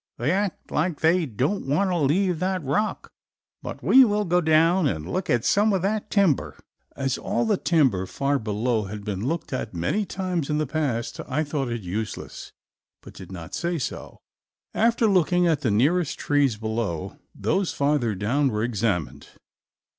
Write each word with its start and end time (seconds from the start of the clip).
They 0.17 0.31
act 0.31 0.71
like 0.71 1.01
they 1.01 1.27
don't 1.27 1.67
want 1.67 1.91
to 1.91 1.97
leave 1.99 2.39
that 2.39 2.63
rock; 2.63 3.11
but 3.61 3.83
we 3.83 4.03
will 4.03 4.25
go 4.25 4.41
down 4.41 4.87
and 4.87 5.07
look 5.07 5.29
at 5.29 5.45
some 5.45 5.73
of 5.73 5.83
that 5.83 6.09
timber." 6.09 6.57
As 6.95 7.19
all 7.19 7.45
the 7.45 7.55
timber 7.55 8.07
far 8.07 8.39
below 8.39 8.85
had 8.85 9.05
been 9.05 9.27
looked 9.27 9.53
at 9.53 9.75
many 9.75 10.05
times 10.07 10.49
in 10.49 10.57
the 10.57 10.65
past 10.65 11.19
I 11.27 11.43
thought 11.43 11.69
it 11.69 11.81
useless 11.83 12.51
but 13.03 13.13
did 13.13 13.31
not 13.31 13.53
say 13.53 13.77
so. 13.77 14.17
After 14.73 15.05
looking 15.05 15.45
at 15.45 15.61
the 15.61 15.69
nearest 15.69 16.17
trees 16.17 16.57
below, 16.57 17.17
those 17.35 17.71
farther 17.71 18.15
down 18.15 18.47
were 18.47 18.63
examined. 18.63 19.27